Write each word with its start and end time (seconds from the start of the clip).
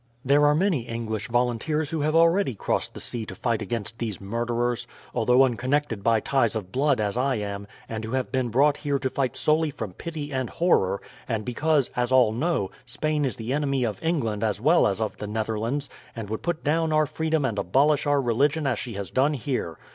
"There 0.25 0.47
are 0.47 0.55
many 0.55 0.87
English 0.87 1.27
volunteers 1.27 1.91
who 1.91 1.99
have 2.01 2.15
already 2.15 2.55
crossed 2.55 2.95
the 2.95 2.99
sea 2.99 3.23
to 3.27 3.35
fight 3.35 3.61
against 3.61 3.99
these 3.99 4.19
murderers, 4.19 4.87
although 5.13 5.43
unconnected 5.43 6.03
by 6.03 6.21
ties 6.21 6.55
of 6.55 6.71
blood 6.71 6.99
as 6.99 7.17
I 7.17 7.35
am, 7.35 7.67
and 7.87 8.03
who 8.03 8.13
have 8.13 8.31
been 8.31 8.49
brought 8.49 8.77
here 8.77 8.97
to 8.97 9.09
fight 9.11 9.35
solely 9.35 9.69
from 9.69 9.93
pity 9.93 10.31
and 10.33 10.49
horror, 10.49 11.03
and 11.27 11.45
because, 11.45 11.91
as 11.95 12.11
all 12.11 12.31
know, 12.31 12.71
Spain 12.83 13.25
is 13.25 13.35
the 13.35 13.53
enemy 13.53 13.83
of 13.83 14.01
England 14.01 14.43
as 14.43 14.59
well 14.59 14.87
as 14.87 15.01
of 15.01 15.17
the 15.17 15.27
Netherlands, 15.27 15.87
and 16.15 16.31
would 16.31 16.41
put 16.41 16.63
down 16.63 16.91
our 16.91 17.05
freedom 17.05 17.45
and 17.45 17.59
abolish 17.59 18.07
our 18.07 18.23
religion 18.23 18.65
as 18.65 18.79
she 18.79 18.95
has 18.95 19.11
done 19.11 19.35
here. 19.35 19.77